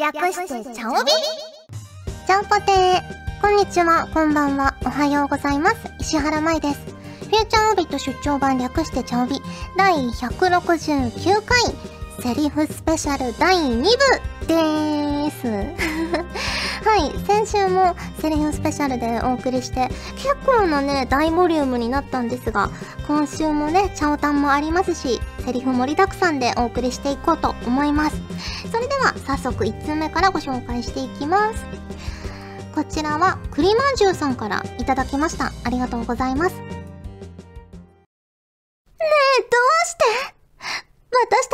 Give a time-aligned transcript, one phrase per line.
[0.00, 1.12] 略してチャオビ？
[2.26, 3.02] ちゃんぽてー。
[3.42, 5.76] こんにちは、こんばんは、おはようございます。
[6.00, 6.80] 石原舞です。
[7.26, 9.42] フューチャーオビット出張版略してチャオビ
[9.76, 11.60] 第169回
[12.22, 15.46] セリフスペシャル第2部でーす。
[16.86, 22.70] はい、先週もセリフスペシャルでお送りして、結構なね、大ボリュームになったんですが、
[23.08, 28.16] 今週もね、チャオタンもありますし、セリフ盛りだくさんでお送りしていこうと思います。
[28.70, 31.64] それでは、早速1通目からご紹介していきます。
[32.74, 35.52] こちらは、栗まんじゅうさんからいただきました。
[35.64, 36.59] ありがとうございます。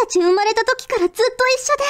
[0.07, 1.27] たち生まれた時からずっと一
[1.67, 1.83] 緒で、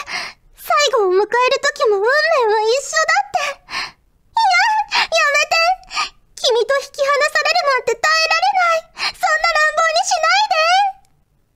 [0.57, 3.69] 最後を迎える時も運命は一緒だって。
[3.77, 4.65] いや、
[5.05, 10.65] やめて君と引き離されるなんて耐えられないそんな乱暴にしないで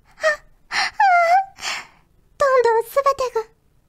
[0.04, 0.36] は、
[0.68, 1.56] はあ、
[2.36, 3.40] どんどんすべてが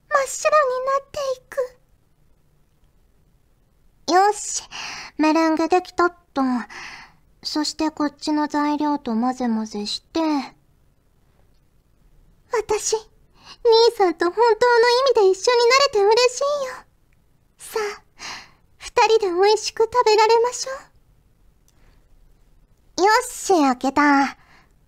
[0.09, 1.59] 真っ白になっていく。
[4.13, 4.63] よし、
[5.17, 6.41] メレンゲできたっと。
[7.43, 10.21] そしてこっちの材料と混ぜ混ぜして、
[12.81, 13.05] 私、兄
[13.95, 16.73] さんと本当の意味で一緒になれて嬉しいよ。
[17.59, 18.01] さあ、
[18.77, 20.71] 二人で美味しく食べられましょ
[22.99, 23.03] う。
[23.03, 24.35] よっし、開けた。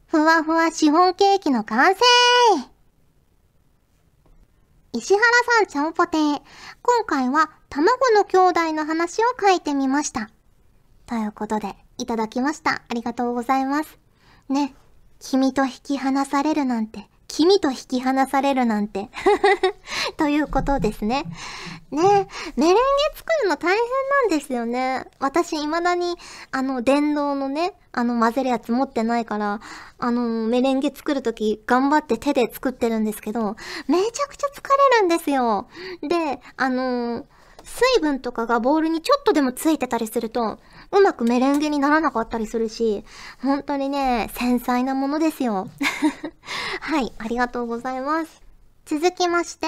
[0.07, 2.01] ふわふわシフォンケーキの完成
[4.93, 5.23] 石原
[5.59, 6.41] さんちゃんぽてー。
[6.81, 10.31] 今回は卵の兄弟の話を書いてみました。
[11.05, 12.81] ということで、いただきました。
[12.89, 13.99] ありがとうございます。
[14.49, 14.73] ね、
[15.19, 19.09] 君と引き離されるなんて、君と引き離されるなんて。
[20.17, 21.23] ということですね。
[21.89, 22.79] ねメレンゲ
[23.15, 23.79] 作るの大変
[24.29, 25.07] なんですよね。
[25.19, 26.15] 私未だに、
[26.51, 29.61] あの、電動のね、あの、混ぜるやつ持ってないから、
[29.97, 33.55] あの、メレンゲ作るとき頑張って手で作ってるんですけど、
[33.87, 35.67] めちゃくちゃ疲れるんですよ。
[36.03, 37.25] で、あの、
[37.63, 40.59] 水分とかがボールにちょっとでもついてたりすると、
[40.91, 43.03] うまくメレンゲにならなかったりするし、
[43.41, 45.67] 本当にね、繊細なものですよ。
[46.81, 48.41] はい、ありがとうございます。
[48.85, 49.67] 続きまして、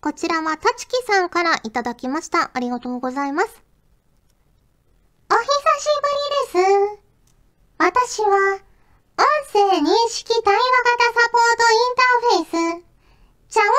[0.00, 2.50] こちらはたちきさんからいただきました。
[2.54, 3.62] ありがとうございます。
[5.30, 5.88] お久し
[6.54, 7.02] ぶりです。
[7.78, 8.28] 私は、
[9.18, 10.60] 音声認識対話
[10.96, 12.84] 型サポートインターフェース、
[13.48, 13.70] チャオビ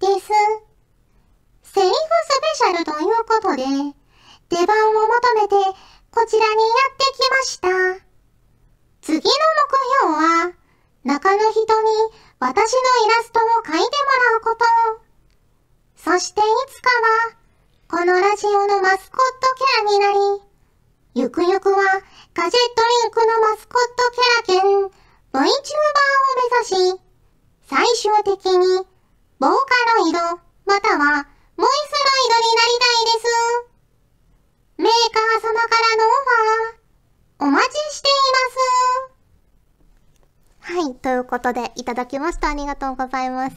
[0.00, 0.71] ネマイです。
[1.74, 2.04] セリフスペ
[2.54, 5.56] シャルということで、出番を求めて
[6.10, 7.68] こちらにやってきました。
[9.00, 9.30] 次の目
[10.04, 10.52] 標は、
[11.04, 11.64] 中の人に
[12.40, 14.66] 私のイラストを描いてもらうこと。
[15.96, 17.36] そしていつかは、
[17.88, 20.42] このラジオのマスコットキャラになり、
[21.14, 21.78] ゆくゆくは
[22.34, 24.10] ガジェットリンクのマスコット
[24.46, 24.90] キャラ兼
[25.32, 25.48] VTuber を目
[26.68, 27.00] 指し、
[27.66, 28.86] 最終的に、
[29.38, 30.18] ボーカロイド、
[30.66, 31.31] または、
[31.62, 33.30] モイスロイドになりたいです。
[34.78, 38.12] メーカー様からのオファー、お待ちしてい
[40.58, 40.74] ます。
[40.74, 42.50] はい、ということで、いただきました。
[42.50, 43.56] ありがとうございます。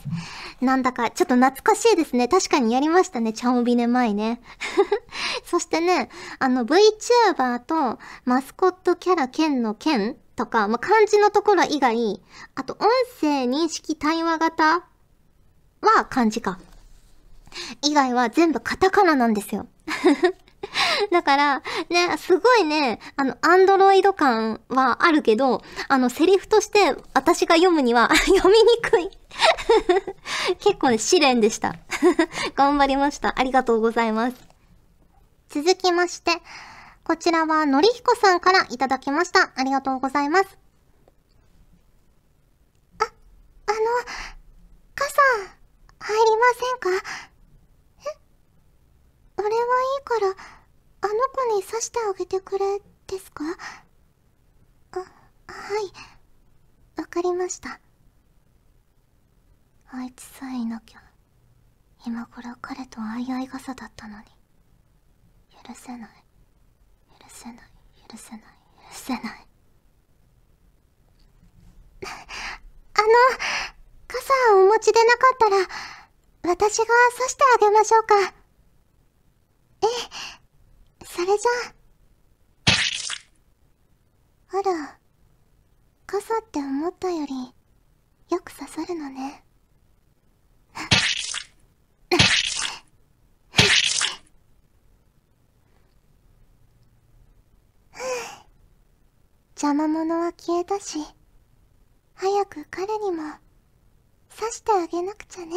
[0.60, 2.28] なんだか、ちょっと懐かしいですね。
[2.28, 3.32] 確かにやりましたね。
[3.32, 4.40] チャオビネ前ね。
[5.44, 6.08] そしてね、
[6.38, 12.22] あの、VTuber とマスコットキャラ兼の兼とか、まあ、漢字のところ以外、
[12.54, 12.88] あと、音
[13.20, 14.84] 声認識対話型
[15.80, 16.60] は漢字か。
[17.82, 19.66] 以外は全部カタカナなんですよ。
[21.10, 29.10] だから、ね、すごいね、あの、アンドロイド感はあるけど、あの、セリフとして私が読むには 読みにくい。
[30.58, 31.76] 結構ね、試練でした。
[32.54, 33.38] 頑張りました。
[33.38, 34.36] ありがとうございます。
[35.50, 36.42] 続きまして、
[37.04, 39.52] こちらはのりひこさんからいただきました。
[39.54, 40.58] ありがとうございます。
[42.98, 43.78] あ、あの、
[44.94, 45.22] 傘、
[46.00, 46.46] 入りま
[46.80, 47.04] せんか？
[49.38, 49.56] あれはい
[50.00, 53.44] いから、あの子に刺してあげてくれ、ですか？
[54.92, 55.04] あ、は
[55.80, 57.00] い。
[57.00, 57.78] わかりました。
[59.88, 61.02] あいつさえいなきゃ、
[62.04, 64.24] 今頃彼と相合い傘だったのに。
[65.64, 66.10] 許せない。
[67.20, 67.56] 許せない。
[68.10, 68.40] 許せない。
[68.40, 68.46] 許
[68.92, 69.22] せない。
[72.94, 73.08] あの、
[74.08, 75.56] 傘をお持ちでなかったら、
[76.54, 76.84] 私が
[77.18, 78.14] 刺してあげましょうか。
[81.26, 81.50] れじゃ
[84.52, 84.58] あ。
[84.58, 84.98] あら、
[86.06, 87.34] 傘って思ったより、
[88.30, 89.42] よく刺さるのね。
[99.60, 100.98] 邪魔者は消えたし、
[102.14, 103.22] 早く彼にも
[104.38, 105.56] 刺してあげなくちゃね。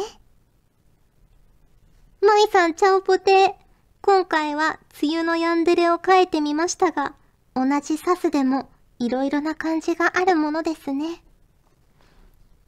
[2.20, 3.54] マイさん、ちゃんぽて。
[4.02, 7.14] 今回は梅雨のヤンデレを書いてみましたが、
[7.54, 11.22] 同じサスでも色々な感じがあるものですね。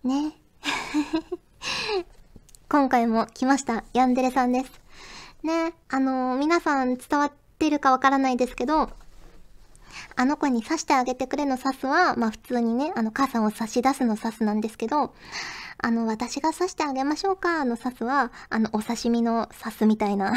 [0.05, 0.33] ね。
[2.69, 3.85] 今回も来ました。
[3.95, 4.81] ヤンデレさんです。
[5.43, 8.91] ね、あのー、皆さん伝わってるかわからないですけど、
[10.17, 15.15] あの子に刺してあげてくれの刺すは、まあ普通にね、あの傘を差し出すの刺すなんですけど、
[15.85, 20.31] あの、私が刺してあげましょうかの刺すは、あの、お刺身の刺すみたいな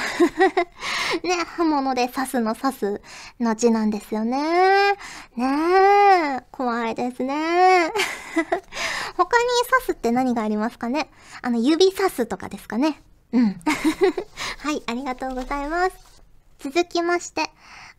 [1.23, 3.01] ね、刃物で刺すの刺す
[3.39, 4.93] の字なんですよね。
[5.35, 7.91] ねえ、怖いですね。
[9.15, 11.09] 他に刺すって何がありますかね？
[11.41, 13.01] あの、指刺すとかですかね
[13.31, 13.61] うん。
[14.59, 16.23] はい、ありがとうございます。
[16.59, 17.51] 続きまして、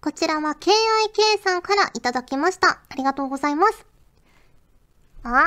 [0.06, 2.78] こちらは KIK さんからいただきました。
[2.88, 3.84] ありがとうございます。
[5.24, 5.44] は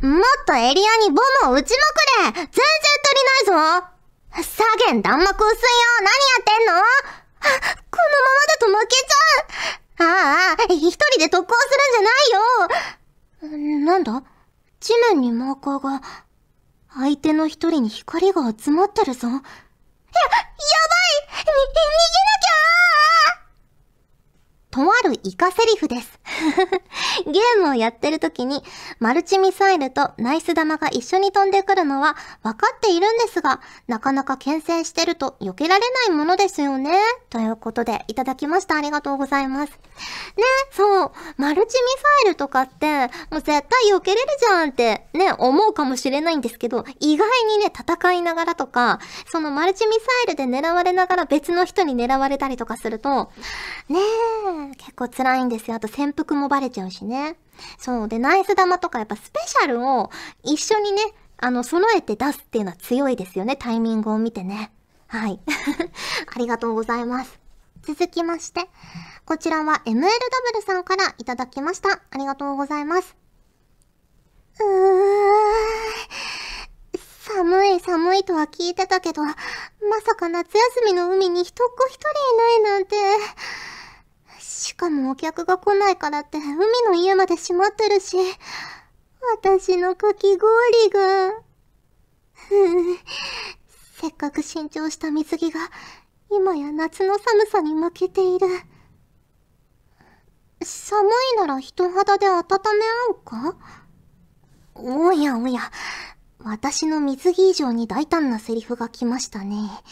[0.00, 0.06] い。
[0.06, 1.76] もっとエリアにボムを撃ち
[2.24, 2.56] まくれ全然足
[3.44, 3.86] りないぞ
[4.42, 5.60] 左舷弾幕薄いよ
[6.00, 6.72] 何やってんの？
[7.90, 9.20] このままだと負けちゃ
[10.00, 11.68] うああ、一人で特攻す
[13.42, 14.22] るんじゃないよなんだ？
[14.80, 16.00] 地面にマーカーが、
[16.94, 19.28] 相手の一人に光が集まってるぞ。
[19.28, 19.44] や、やばいに、
[21.44, 21.84] 逃げ
[24.74, 26.18] とあるイカセリフです。
[27.26, 28.62] ゲームをやってる時に、
[28.98, 36.92] マルチミサイルとナイス玉が一緒に飛んでくるのは分かっているんですが、なかなか牽制してると避けられないものですよね。
[37.30, 38.76] ということで、いただきました。
[38.76, 39.70] ありがとうございます。
[39.70, 39.78] ね、
[40.72, 41.88] そう、マルチミ
[42.24, 43.62] サイルとかって、もう絶対
[43.92, 48.98] 避けれるじゃんって、ね、思うかもしれないんですけど、意外にね、戦いながらとか、
[49.30, 53.30] そのマルチミサイルで狙われながら別の人に狙われたりとかすると、
[53.88, 53.98] ね
[54.72, 55.76] え、結構辛いんですよ。
[55.76, 57.36] あと潜伏もバレちゃうしね。
[57.78, 58.08] そう。
[58.08, 60.10] で、ナイス玉とかやっぱスペシャルを
[60.42, 61.02] 一緒にね、
[61.38, 63.56] あの、揃えて出すっていうのは強いですよね。
[63.56, 64.72] タイミングを見てね。
[65.08, 65.40] はい。
[66.34, 67.38] ありがとうございます。
[67.82, 68.68] 続きまして、
[69.26, 70.08] こちらは MLW
[70.66, 72.00] さんからいただきました。
[72.10, 73.14] ありがとうございます。
[74.58, 74.66] うー
[75.36, 75.74] ん、
[77.20, 79.34] 寒い寒いとは聞いてたけど、ま
[80.04, 82.96] さか夏休みの海に人っ子一人いないなんて。
[84.54, 86.56] しかもお客が来ないからって海
[86.86, 88.16] の家まで閉まってるし、
[89.36, 91.32] 私のかき氷が。
[93.98, 95.60] せっかく新調した水着が、
[96.30, 98.46] 今や夏の寒さに負けている。
[100.62, 103.56] 寒いなら人肌で温め合うか？
[104.76, 105.62] おやおや、
[106.38, 109.82] 私の水着以上に大胆なセリフが来ましたね。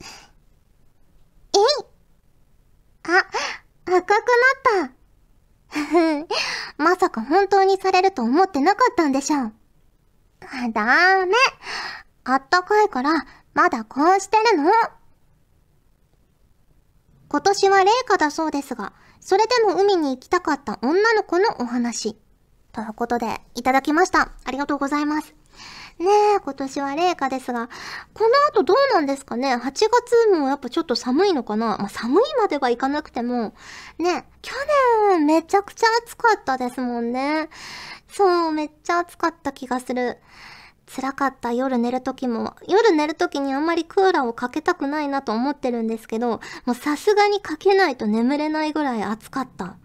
[0.00, 1.95] えい
[3.08, 3.26] あ、
[3.84, 4.10] 赤く
[4.74, 4.96] なった。
[6.78, 9.52] まさか本当にされると思ってなかったんでしょう。
[10.72, 11.32] ダメ。
[12.24, 13.24] あったかいから、
[13.54, 14.70] まだこうしてるの？
[17.28, 22.16] 今年は冷夏だそうですが、それでも海に行きたかった女の子のお話。
[22.72, 24.30] ということで、いただきました。
[24.44, 25.34] ありがとうございます。
[25.98, 27.68] ねえ、今年は冷夏ですが、
[28.12, 31.78] この後どうなんですかね ?8 月もやっぱちょっと寒いのかな？
[31.78, 33.54] まあ、寒いまではいかなくても、
[33.98, 34.52] ね、去
[35.10, 37.48] 年めちゃくちゃ暑かったですもんね。
[38.08, 40.18] そう、めっちゃ暑かった気がする。
[40.94, 49.76] 辛かった夜寝る時も、夜寝る時にあんまりクーラーをかけたくないなと思ってるんですけど、もうさすがにかけないと眠れないぐらい暑かった。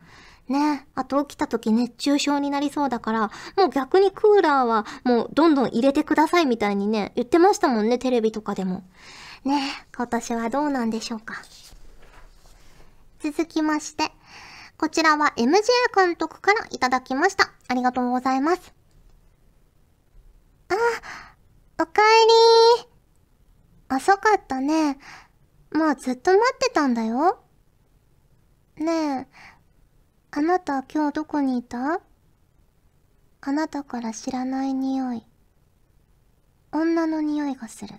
[0.52, 0.86] ね。
[0.94, 8.84] あと起きた時熱中症になりそうだから、もう逆にクーラーはもうどんどん入れてくださいみたいにね、言ってましたもんね、テレビとかでも。
[9.44, 9.62] ね
[9.96, 11.42] 今年はどうなんでしょうか。
[13.20, 14.12] 続きまして、
[14.78, 15.62] こちらは MJ
[15.96, 17.52] 監督からいただきました。
[17.68, 18.74] ありがとうございます。
[20.70, 20.76] あ、
[21.82, 24.98] おかえり遅かったね。
[25.74, 27.40] もうずっと待ってたんだよ。
[28.78, 28.92] ね
[29.22, 29.28] え、
[30.34, 32.00] あなた今日どこにいた？
[33.42, 35.26] あなたから知らない匂い。
[36.72, 37.96] 女の匂いがする。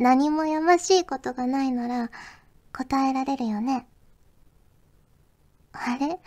[0.00, 2.10] 何もやましいことがないなら
[2.76, 3.86] 答えられるよね。
[5.72, 6.18] あれ？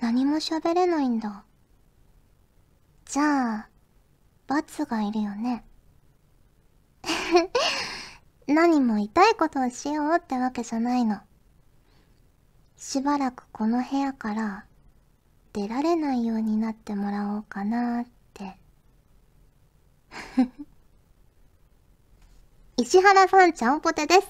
[0.00, 1.42] 何も喋れないんだ。
[3.06, 3.68] じゃあ、
[4.46, 5.64] 罰がいるよね。
[8.46, 11.22] 何も痛いことをしようってわけじゃないの。
[12.76, 14.64] しばらくこの部屋から
[15.52, 18.58] 出られないようになってもらおうかなって。
[22.76, 24.28] 石原さんちゃんぽてです。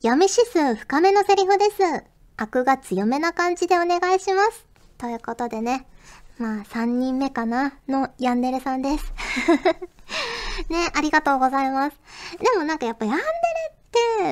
[0.00, 2.04] 闇指数深めのセリフです。
[2.36, 4.66] 悪が強めな感じでお願いします。
[4.96, 5.86] ということでね。
[6.38, 9.12] まあ、3人目かなのヤンデレさんです。
[10.70, 11.96] ね、ありがとうございます。
[12.38, 13.26] でもなんかやっぱヤンデレ
[13.72, 13.79] って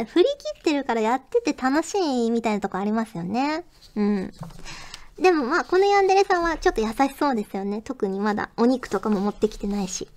[0.06, 3.64] 振り切ってるからやってて楽しいみたいなとこありますよね。
[3.96, 4.32] うん。
[5.18, 7.82] でもまあ、このヤンデレさんはちょっと優しそうですよね。
[7.82, 10.08] 特にまだお肉とかも持ってきてないし。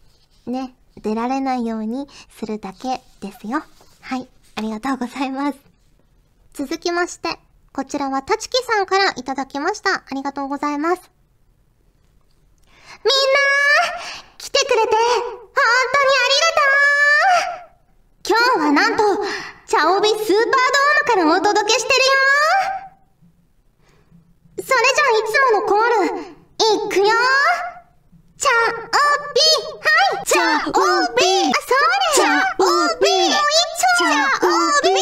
[0.45, 0.75] ね。
[1.01, 3.63] 出られないようにするだけですよ。
[4.01, 4.27] はい。
[4.55, 5.59] ありがとうございます。
[6.53, 7.39] 続きまして、
[7.73, 9.95] こちらはたちきさんからいただきました。
[9.95, 11.01] ありがとうございます。
[13.03, 13.09] みんな
[14.37, 14.95] 来てくれて、本
[15.93, 16.67] 当にありがと
[17.67, 17.71] う
[18.23, 19.03] 今日はなんと、
[19.65, 20.43] チャオビスーパードー
[20.99, 22.11] ムからお届けしてるよ
[24.57, 26.21] それじゃあいつものコール、
[26.85, 27.05] いくよ
[28.37, 29.39] チャオビ
[29.79, 29.87] は
[30.21, 30.71] いチャオ
[31.15, 32.23] ビあ、それチャ
[32.59, 32.61] オ
[32.99, 34.93] ビもう一丁チャオビ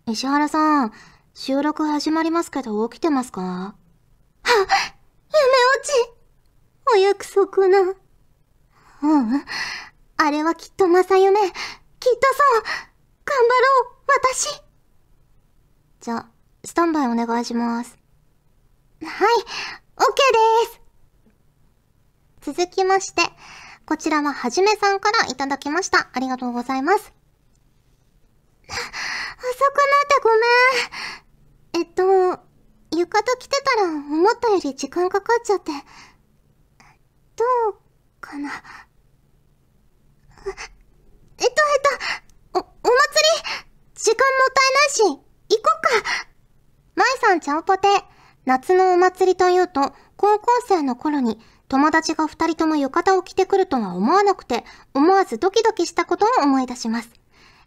[0.06, 0.92] 石原さん、
[1.82, 3.40] 収録始まりますけど起きてますか？
[3.40, 3.74] は
[4.44, 4.60] 夢
[5.74, 5.90] 落ち
[6.94, 7.80] お約束な。
[7.80, 7.94] う
[9.02, 9.44] うん。
[10.16, 11.40] あれはきっと正夢。
[11.40, 11.58] きっとそ
[12.60, 12.62] う。
[13.24, 13.94] 頑張ろう、
[14.32, 14.62] 私。
[16.00, 16.26] じゃ、
[16.64, 17.98] スタンバイお願いします。
[19.02, 20.04] はい、OK
[22.42, 22.54] です。
[22.54, 23.22] 続きまして、
[23.86, 26.08] こちらははじめさんからいただきました。
[26.12, 27.12] ありがとうございます。
[28.68, 30.40] 遅くなってごめん。
[31.74, 32.02] えっと、
[32.96, 35.70] 浴衣着てたら思ったより時間かかっちゃって。
[37.36, 37.76] どう
[38.20, 38.50] かな。
[38.50, 38.52] え
[40.50, 40.54] っと、
[41.38, 41.50] えっ
[42.52, 43.92] と、お、お祭り？
[43.94, 46.26] 時間もったいないし、行こっか。
[46.94, 47.88] 舞さんちゃんぽて。
[48.44, 51.38] 夏のお祭りというと、高校生の頃に
[51.68, 54.64] 友達が二人とも浴衣を着てくるとは思わなくて、
[54.94, 57.21] 思わずドキドキしたことを思い出します。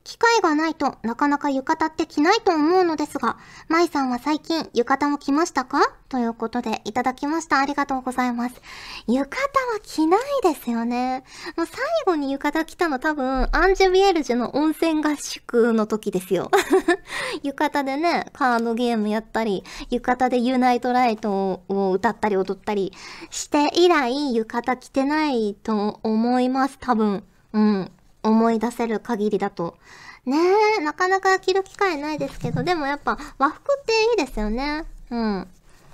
[0.06, 5.80] 機会がないとなかなか浴衣って着ないと思うのですが、舞さんは最近浴衣も着ましたか？
[6.10, 7.58] ということでいただきました。
[7.58, 8.62] ありがとうございます。
[9.08, 11.24] 浴衣は着ないですよね。
[11.58, 16.52] もう最後に浴衣着たの多分、アンジュビエルジュの温泉合宿の時ですよ。
[17.42, 22.94] 浴衣でね、カードゲームやったり、浴衣でユナイトライトを歌ったり踊ったり
[23.32, 26.78] して以来、浴衣着てないと思います。
[26.80, 27.24] 多分。
[27.54, 27.92] うん。
[28.26, 29.78] 思い出せる限りだと。
[30.26, 30.38] ね
[30.80, 34.86] え、なかなか着る機会ないですけど、でもやっぱ和服っていいですよね。
[35.12, 35.48] うん。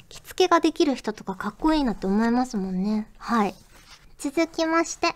[0.07, 3.09] 着付けができる人とかかっこいいなって思いますもんね。
[3.17, 3.55] はい。
[4.17, 5.15] 続きまして、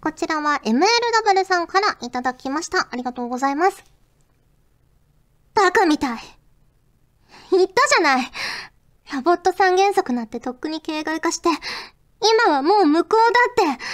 [0.00, 2.88] こちらは MLW さんからいただきました。
[2.90, 3.84] ありがとうございます。
[5.54, 6.18] バカみたい。
[7.50, 8.32] 言ったじゃない。
[9.14, 11.48] ロボット三原則なんてとっくに形骸化して、
[12.46, 13.84] 今はもう無効だって。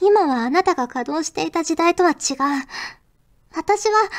[0.00, 2.16] 今はあなたが稼働していた時代とは違う。
[3.54, 4.10] 私は、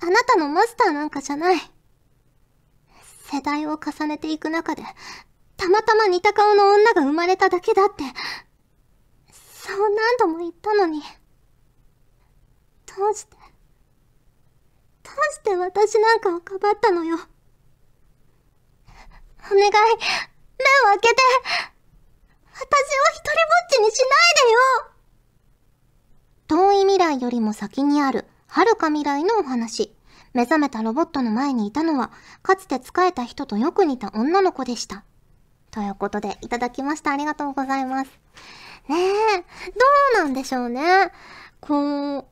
[0.00, 1.56] あなたのマスターなんかじゃない。
[3.30, 4.82] 世代を重ねていく中で、
[5.56, 8.04] たまたま似た顔の女が生まれただけだって、
[9.32, 11.02] そう何度も言ったのに。
[12.96, 13.36] どうして、
[15.02, 17.18] どうして私なんかをかばったのよ？
[19.50, 19.72] お願い、目を
[20.84, 21.14] 開けて、
[22.54, 22.62] 私を
[23.12, 24.60] 一人ぼっちにしないでよ
[26.46, 29.92] 遠い未来よりも先にある、遥か未来のお話。
[30.34, 35.02] 目覚めたロボットの前にいたのは、かつて仕えた人とよく似た女の子でした。
[35.72, 37.10] ということで、いただきました。
[37.10, 38.10] ありがとうございます。
[38.88, 41.10] ねえ、どうなんでしょうね。
[41.60, 42.26] こう、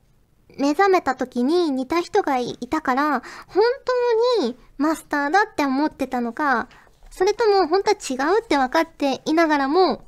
[0.56, 3.64] 目覚めた時に似た人がいたから、本
[4.38, 6.68] 当にマスターだって思ってたのか、
[7.10, 10.04] それとも本当は違うって分かっていながらも、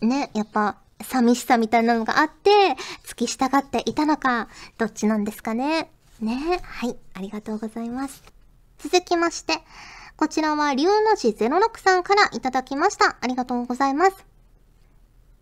[0.00, 2.50] ね、やっぱ寂しさみたいなのがあって、
[3.04, 5.90] 付き従っていたのか、どっちなんですかね。
[6.20, 8.22] ねはい、ありがとうございます。
[8.78, 9.54] 続きまして、
[10.16, 13.16] こちらは龍の字06さんからいただきました。
[13.20, 14.26] ありがとうございます。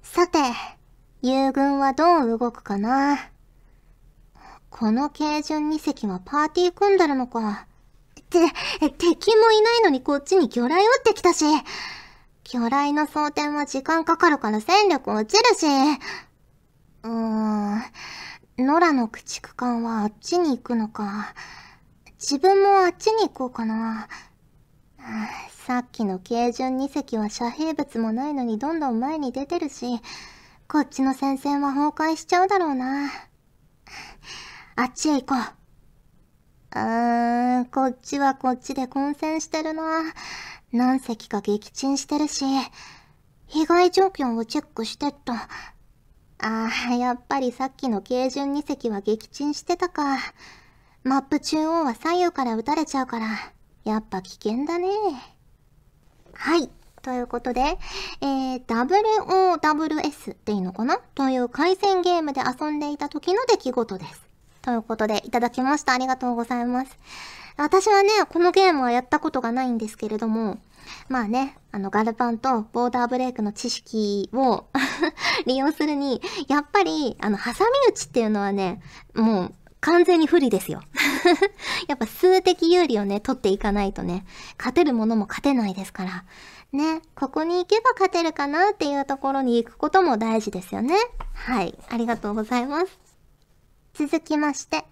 [0.02, 0.38] さて、
[1.22, 3.30] 遊軍はどう動くかな
[4.68, 7.66] この軽順2隻はパーティー組んでるのか。
[8.20, 11.44] って、敵もいないのにこっちに魚雷撃ってきたし、
[12.48, 15.66] 魚雷の装填は時間かかるから戦力落ちるし。
[17.02, 17.82] うーん。
[18.58, 21.34] 野良の駆逐艦はあっちに行くのか。
[22.18, 24.08] 自分もあっちに行こうかな。
[25.66, 30.00] さっきの軽巡2隻は遮蔽物もないのにどんどん前に出てるし、
[30.68, 33.10] こっちの戦線は崩壊しちゃうだろうな。
[34.76, 35.38] あっちへ行こう。
[36.70, 39.82] あーん、こっちはこっちで混戦してるな。
[40.76, 42.45] 何隻か撃沈してるし、
[43.47, 45.33] 被害状況をチェックしてっと。
[45.33, 45.49] あ
[46.38, 50.18] あ、やっぱりさっきの軽巡2隻は撃沈してたか。
[51.02, 53.26] マップ中央は左右から撃たれちゃうから、
[53.85, 54.88] やっぱ危険だね。
[56.35, 56.71] はい。
[57.02, 57.78] ということで、
[58.21, 60.99] えー、WOWS っていいのかな？
[61.14, 64.21] という回線ゲームで遊んでいた時の出来事です。
[64.62, 65.92] ということで、いただきました。
[65.92, 66.99] ありがとうございます。
[67.56, 70.59] 私はね、このゲームはやったことがないんですけれども、
[71.08, 74.66] まあね、あの、ガルパンとボーダーブレイクの知識を
[75.46, 78.80] 利用するに、やっぱり、あの、挟み撃ちっていうのはね、
[79.14, 80.82] もう、完全に不利ですよ。
[81.86, 84.24] やっぱ数的有利をね、取っていかないとね、
[84.58, 86.24] 勝てるものも勝てないですから。
[86.72, 90.96] ね、ここに行けば勝てるかなっていうところに行くことも大事ですよね。
[91.34, 92.98] はい、ありがとうございます。
[93.94, 94.84] 続きまして、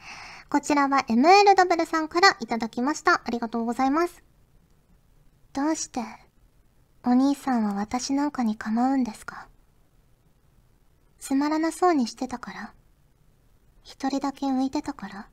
[0.49, 3.23] こちらは MLW さんからいただきました。
[3.25, 4.34] ありがとうございます。
[5.55, 6.01] どうして、
[7.05, 9.47] お兄さんは私なんかに構うんですか？
[11.21, 12.75] つまらなそうにしてたから
[13.85, 15.29] 一人だけ浮いてたから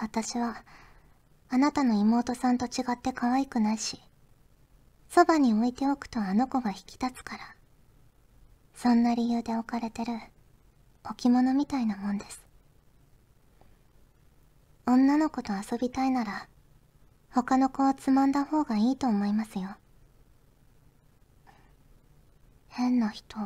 [0.00, 0.64] 私は、
[1.50, 4.00] あなたの妹さんと違って可愛くないし、
[5.10, 7.54] そばに置いておくとあの子が引き立つから。
[8.74, 10.12] そんな理由で置かれてる
[11.04, 12.40] 置物みたいなもんです。
[14.86, 16.48] 女の子と遊びたいなら、
[17.30, 19.76] 他の子をつまんだ方がいいと思いますよ。
[22.68, 23.36] 変な人、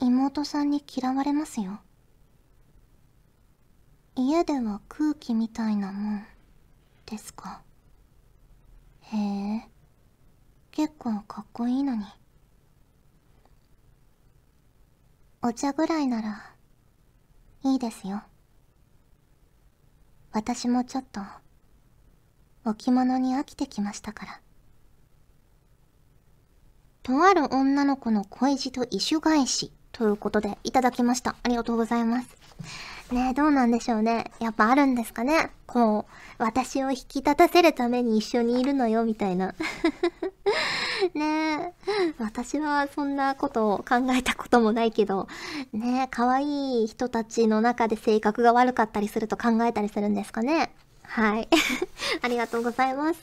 [0.00, 1.80] 妹さんに嫌われますよ。
[4.14, 6.26] 家では空気みたいなもん
[7.06, 7.62] ですか？
[9.00, 9.68] へえ、
[10.70, 12.04] 結構かっこいいのに。
[15.42, 16.54] お茶ぐらいなら、
[17.64, 18.22] いいですよ。
[20.32, 21.20] 私もちょっと、
[22.64, 24.40] 置物に飽きてきましたから。
[27.02, 29.72] とある女の子の恋路と異種返し。
[29.92, 31.36] ということで、いただきました。
[31.42, 32.28] ありがとうございます。
[33.12, 34.30] ねえどうなんでしょうね。
[34.40, 39.54] やっぱあるんですかねこう、私を引き立たせるために一緒にいるのよ、みたいな。
[41.14, 45.28] ねえ私はそんなことを考えたこともないけど、
[45.72, 50.72] ねえ可愛い人たちの中で性格が悪かったりすると考えたりするんですかね
[51.12, 51.48] はい。
[52.22, 53.20] ありがとうございます。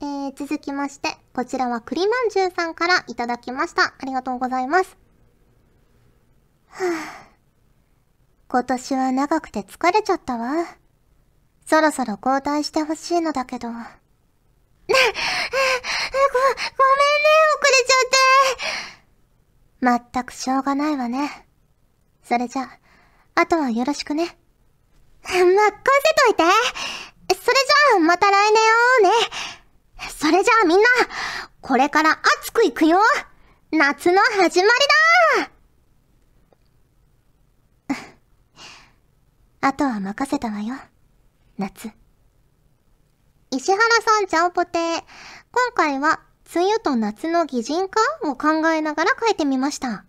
[0.00, 3.94] えー、続きまして、こちらは栗まんじゅうさんからいただきました。
[3.96, 4.96] ありがとうございます。
[6.70, 6.90] はぁ、
[8.48, 10.66] 今年は長くて疲れちゃったわ。
[11.66, 13.68] そろそろ交代してほしいのだけど。
[13.68, 13.96] ご、ごめんね、
[14.88, 14.98] 遅
[17.62, 18.16] れちゃって。
[19.82, 21.46] まったくしょうがないわね。
[22.24, 22.68] それじゃ、
[23.36, 24.36] あとはよろしくね。
[25.28, 26.44] 任せといて。
[27.34, 28.70] それじゃあ、また来年会
[29.02, 29.10] おうね。
[30.10, 30.84] それじゃあみんな、
[31.60, 32.98] これから熱くいくよ。
[33.72, 34.70] 夏の始まり
[35.40, 35.50] だ
[39.60, 40.76] あとは任せたわよ。
[41.58, 41.90] 夏。
[43.50, 44.78] 石原さん、ちゃんぽて。
[44.78, 45.04] 今
[45.74, 46.20] 回は、
[46.54, 50.04] 梅雨と夏の擬人化を考えながら書いてみました。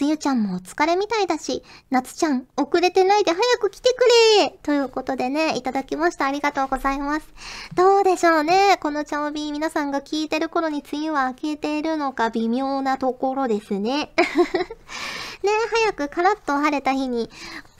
[0.00, 4.04] 梅雨ちゃんもお疲れみたいだし、夏ちゃん遅れてないで早く来てく
[4.40, 6.26] れということでね、いただきました。
[6.26, 7.26] ありがとうございます。
[7.74, 14.12] どうでしょうねこのチャオビー皆さんが聞いてる頃に梅雨は明けているのか微妙なところですね。
[15.44, 17.30] ね早くカラッと晴れた日に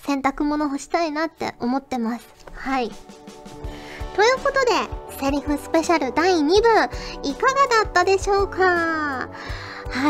[0.07, 2.27] 洗濯物干したいなって思ってます。
[2.53, 2.91] はい。
[4.15, 6.53] ということで、セリフスペシャル第2部、
[7.23, 8.61] いかがだったでしょうか？
[8.61, 9.29] は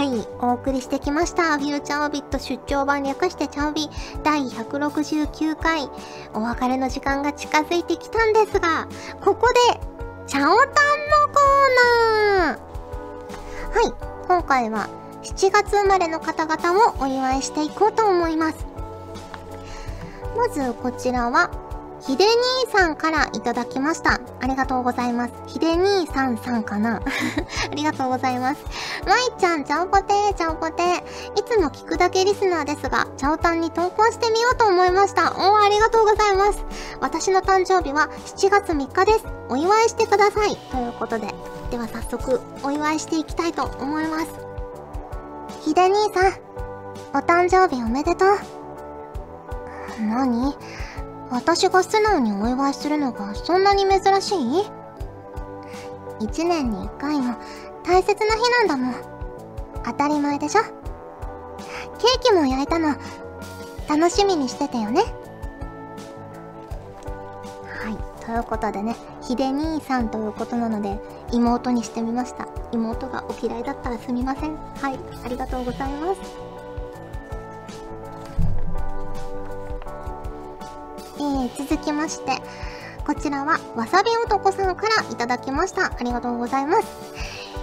[0.03, 1.57] い、お送りしてきました。
[1.57, 3.89] フューチャーオビット出張版略してチャオビ
[4.25, 5.89] 第169回。
[6.33, 8.89] お別れの時間が近づいてきたんですが、
[9.25, 9.81] ここで、
[10.27, 12.59] チャオタンのコーナー
[13.73, 13.95] はい、
[14.27, 14.89] 今回は
[15.23, 18.67] 7月生まれの方々をお祝いしていこうと思います。
[20.37, 21.53] まずこちらは、
[22.07, 24.21] ひで兄さんからいただきました。
[24.41, 25.33] ありがとうございます。
[25.47, 28.61] ひで兄さんさんかな ありがとうございます。
[29.07, 30.99] まいちゃん、ちゃんぽてー、ちゃんぽてー。
[31.41, 35.33] いつも聞くだけリスナーですが、ちゃおたんに投稿してみようと思いました。
[35.33, 36.63] おー、ありがとうございます。
[37.01, 39.25] 私の誕生日は7月3日です。
[39.49, 40.57] お祝いしてください。
[40.71, 41.35] ということで、
[41.71, 44.27] では早速、お祝いしていきたいと思います。
[45.63, 46.33] ひで兄さん、
[47.15, 48.39] お誕生日おめでとう。
[50.03, 50.55] 何？
[51.31, 54.65] 私が素直にお祝いするのがそんなに珍しい？
[56.21, 57.37] 一年に一回の
[57.83, 58.95] 大切な日なんだもん。
[59.85, 60.63] 当たり前でしょ？
[60.63, 62.97] ケーキも焼いたの、
[63.89, 65.03] 楽しみにしててよね。
[67.83, 71.01] はい、ということでね、ひで兄さんということなので、
[71.33, 72.47] 妹にしてみました。
[72.73, 74.57] 妹がお嫌いだったらすみません。
[74.57, 76.44] はい、ありがとうございます。
[81.57, 82.43] 続きまして、
[83.07, 85.87] こちらはわさび男さんからいただきました。
[85.87, 86.89] ありがとうございます。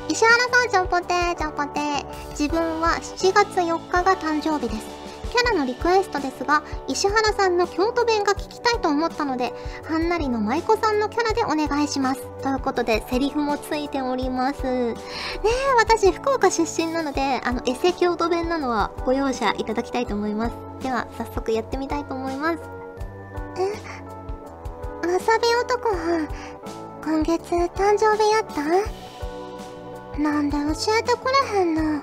[0.10, 2.30] 石原さん、ちゃんぽてー、ちゃんぽてー。
[2.32, 5.02] 自分は7月4日が誕生日です。
[5.32, 9.54] キャラのリクエストですが、石原さんの京都弁が聞きたいと思ったので、
[9.86, 12.22] はんなりの舞妓さんのキャラでお願いします。
[12.44, 14.64] ということで、セリフもついております。
[14.64, 14.96] ね
[15.46, 20.56] え、私、福岡出身なので、あの、エセ京都弁なのはご容赦いただきたいと思います。
[20.84, 22.81] では、早速やってみたいと思います。
[23.64, 26.28] わさび男は、
[27.04, 28.46] 今月誕生日やっ
[30.16, 30.22] た？
[30.22, 32.02] なんで教えてくれへんの？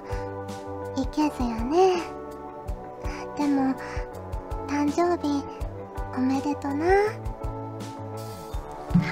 [0.97, 2.03] いけずやね。
[3.37, 3.75] でも、
[4.67, 5.45] 誕生日、
[6.17, 6.87] おめでとな。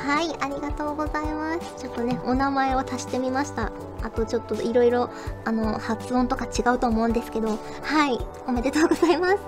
[0.06, 1.74] はい、ありがとうございます。
[1.78, 3.72] ちょっとね、お名前を足してみました。
[4.02, 5.11] あとちょっといろいろ、
[5.44, 9.38] あの、発音とか違うと思うんですけど、はい、おめでとうございます。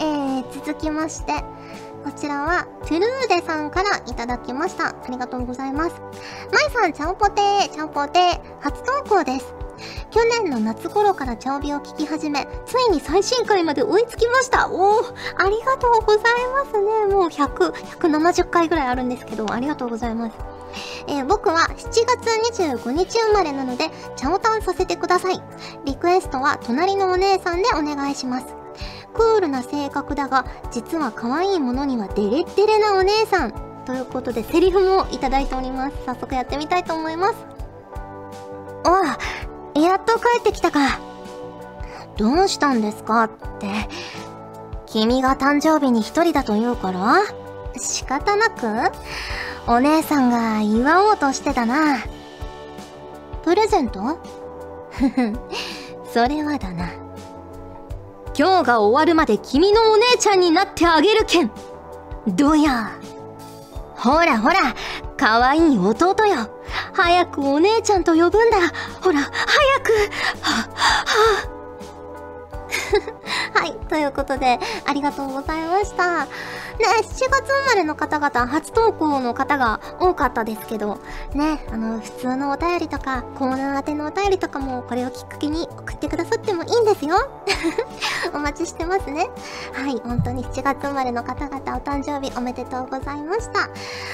[0.00, 1.32] えー、続きまして、
[2.04, 4.88] こちらは、トゥルーデさんからいただきました。
[4.88, 6.00] ありがとうございます。
[6.52, 9.54] まいさん、ちゃんぽてー、ちゃんぽてー、初投稿です。
[10.10, 14.68] 去年の夏頃からチャオビを聞き始め、ついに最新回まで追いつきました。
[14.70, 17.14] おー、ありがとうございますね。
[17.14, 20.36] もう100、170回ぐらいあるんですけど、ありがとうございます。
[21.06, 22.04] えー、僕は7月
[22.62, 25.42] 25日生まれなので、チャオタンさせてください。
[25.84, 28.57] リクエストは隣のお姉さんでお願いします。
[29.18, 33.52] クールな性格だが、実は可愛いものにはデレッデレなお姉さん。
[33.84, 35.96] ということで、セリフもいただいております。
[36.06, 37.34] 早速やってみたいと思います。
[38.84, 39.18] おあ、
[39.78, 41.00] やっと帰ってきたか。
[42.16, 43.88] どうしたんですかって。
[44.86, 47.18] 君が誕生日に一人だと言うから
[47.76, 48.66] 仕方なく
[49.66, 51.98] お姉さんが祝おうとしてたな。
[53.44, 54.18] プレゼント？
[54.90, 55.32] ふふ、
[56.12, 56.86] それはだな。
[58.38, 61.50] 今日が終わるまで君のお姉ちゃんになってあげるけん。
[62.28, 62.92] どや。
[63.96, 64.76] ほらほら、
[65.16, 66.48] かわいい弟よ。
[66.92, 68.58] 早くお姉ちゃんと呼ぶんだ。
[69.02, 69.30] ほら、早
[69.80, 69.92] く。
[70.40, 70.68] は、
[71.04, 71.57] は、
[73.54, 76.24] はい、ということで、ありがとうございました。
[76.24, 76.28] ね、
[77.02, 80.98] 7月生まれの方々、初投稿の方が多かったですけど、
[81.34, 87.16] ね、あの、普通のお便りとか、コーナー宛てのお便りとかも、これをきっかけに送ってくださってもいいんですよ。
[88.32, 89.28] お待ちしてますね。
[89.72, 93.60] はい、本当に7月生まれの方々、お誕生日おめでとうございました。
[93.60, 93.68] 8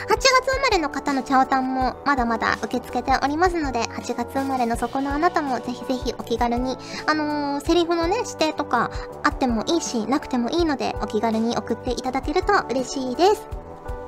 [0.09, 8.91] 月生まれの方のチャオタンも、まだまだ受け付けておりますので、8月生まれのそこのあなたも、ぜひぜひお気軽に、あのー、セリフのね、指定とか、
[9.23, 13.64] あってもいいし、なくてもいいので、お気軽に送っていただけると嬉しいです。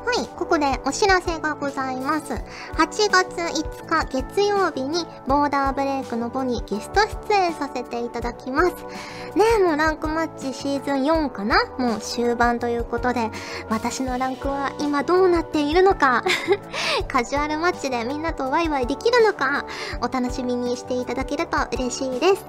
[0.07, 2.33] はい、ここでお知らせがございます。
[2.35, 2.40] 8
[3.11, 8.71] 月5日月曜日にボーダーブレイクのボにゲスト出演させていただきます。
[9.35, 11.57] ねえ、もうランクマッチシーズン4かな？
[11.77, 13.33] もう終盤ということで、
[13.69, 16.23] 私のランクは今どうなっているのか？
[17.09, 19.64] カジュアルマッチでみんなとワイワイできるのか、
[20.03, 22.47] お楽しみにしていただけると嬉しいです。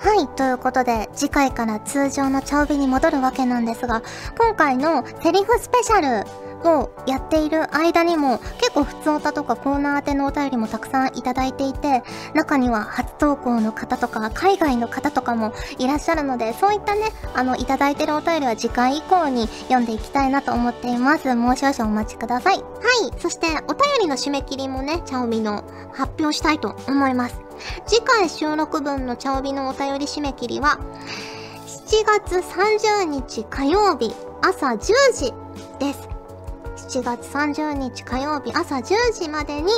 [0.00, 4.02] はい、ということで、次回から通常のチャオビに戻るわけなんですが、
[4.38, 12.02] 今回のセリフスペシャルをやっている間にも、結構普通歌とかコーナー宛てのお便りもたくさんいただいていて、
[12.34, 21.34] 中には初投稿の方とか、海外の方とかもいらっしゃるので、そういったね、あの、いただいてるお便りは次回以降に読んでいきたいなと思っています。
[21.34, 22.56] もう少々お待ちください。
[22.56, 27.40] はい、そしてお便りの締め切りもね、チャオミの発表したいと思います。
[27.86, 30.78] 次回収録分の茶帯のお便り締め切りは、
[31.66, 34.76] 7月30日火曜日朝10
[35.12, 35.32] 時
[35.78, 36.17] です。
[36.88, 39.70] 7月30日火曜日朝10時までに、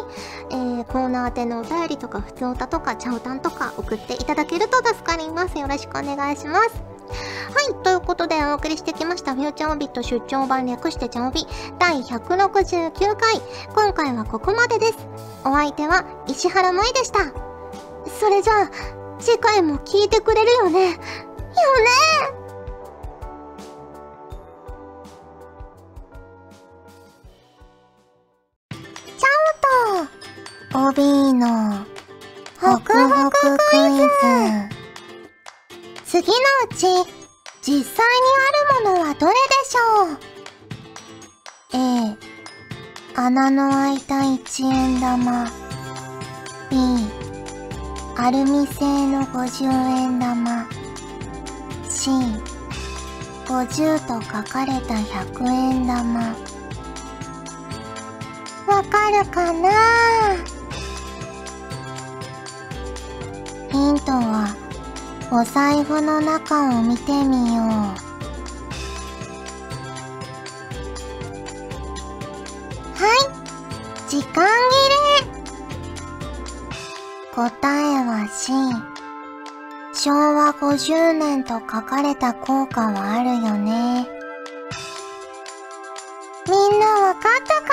[0.50, 5.58] えー、コーナー宛てのお便りとか、普通歌とか、チャオタンとか送っていただけると助かります。
[5.58, 6.68] よろしくお願いします。
[7.52, 11.44] はい、ということでお送りしてきましたフューチャーオビット出張版略してチャオビ
[11.80, 13.42] 第169回。
[13.74, 15.08] 今回はここまでです。
[15.44, 17.18] お相手は石原舞でした。
[18.06, 18.70] それじゃあ、
[19.18, 20.90] 次回も聞いてくれるよね。
[20.90, 22.39] よね
[30.80, 31.84] おと、おびーの、
[32.58, 34.30] ホクホククイズ。
[36.06, 36.34] 次の
[36.70, 36.86] うち、
[37.60, 39.38] 実際にあるものはどれで
[39.68, 40.16] しょ
[41.74, 42.16] う ?A、
[43.14, 45.50] 穴の開いた一円玉。
[46.70, 46.76] B、
[48.16, 50.66] アルミ製の50円玉。
[51.88, 52.10] C、
[53.44, 56.34] 50と書かれた100円玉。
[58.66, 60.49] わかるかな
[63.80, 64.54] ヒントは、
[65.32, 67.66] お財布の中を見てみよう。
[72.94, 73.20] はい
[74.06, 75.32] 時間切れ。
[77.34, 77.48] 答
[77.80, 78.52] えは C
[79.94, 84.06] 昭和50年と書かれた効果はあるよね。
[86.46, 87.70] みんなわかったか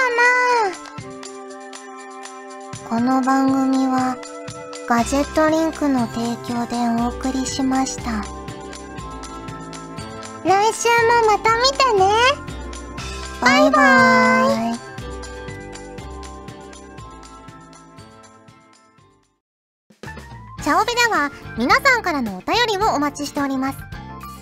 [2.85, 2.87] な？
[2.87, 4.15] この番組は
[4.87, 8.23] ガジェットリンクの提供でお送りしました。
[10.45, 12.09] 来週もまた見てね
[13.41, 14.77] バイバーイ
[20.63, 23.79] チャオベでは皆さんからのお便りをお待ちしております。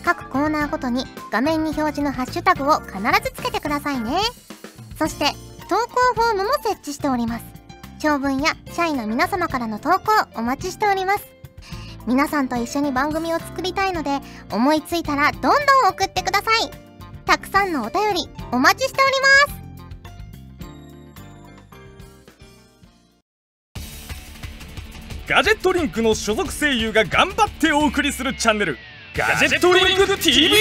[0.03, 4.19] 各コーナーごとに画面に表示のハッシュタグを必ずつけてくださいね。
[4.99, 5.25] そして
[5.67, 7.54] 投稿フォームも設置しております。
[8.05, 11.25] 長文や社員の皆様からの投稿お待ちしております。
[12.05, 14.19] 皆さんと一緒に番組を作りたいので、
[14.51, 15.53] 思いついたらどんどん
[15.89, 16.69] 送ってください。
[17.25, 19.13] たくさんのお便りお待ちしており
[19.49, 19.65] ます。
[25.27, 28.77] ガジェットリンクの所属声優が頑張ってお送りするチャンネル
[29.17, 30.53] ガジェットリンク TV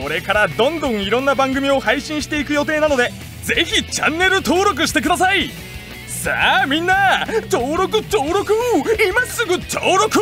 [0.00, 3.10] これからどんどんいろんな番組を配信していく予定なので
[3.42, 5.50] ぜひチャンネル登録してください
[6.18, 8.52] さあみんな登録登録
[9.08, 10.18] 今すぐ登録